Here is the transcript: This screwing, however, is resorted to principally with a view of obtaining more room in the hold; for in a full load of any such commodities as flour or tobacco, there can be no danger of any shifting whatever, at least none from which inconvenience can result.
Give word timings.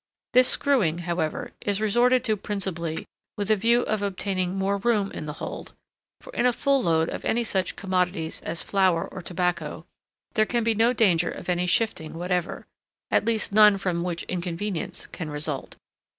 This 0.33 0.47
screwing, 0.47 0.97
however, 1.05 1.51
is 1.61 1.79
resorted 1.79 2.23
to 2.23 2.35
principally 2.35 3.05
with 3.37 3.51
a 3.51 3.55
view 3.55 3.81
of 3.83 4.01
obtaining 4.01 4.55
more 4.55 4.77
room 4.79 5.11
in 5.11 5.27
the 5.27 5.33
hold; 5.37 5.73
for 6.21 6.33
in 6.33 6.47
a 6.47 6.53
full 6.53 6.81
load 6.81 7.07
of 7.09 7.23
any 7.23 7.43
such 7.43 7.75
commodities 7.75 8.41
as 8.43 8.63
flour 8.63 9.05
or 9.07 9.21
tobacco, 9.21 9.85
there 10.33 10.47
can 10.47 10.63
be 10.63 10.73
no 10.73 10.91
danger 10.91 11.29
of 11.29 11.49
any 11.49 11.67
shifting 11.67 12.15
whatever, 12.15 12.65
at 13.11 13.25
least 13.25 13.51
none 13.51 13.77
from 13.77 14.01
which 14.03 14.23
inconvenience 14.23 15.05
can 15.05 15.29
result. 15.29 15.75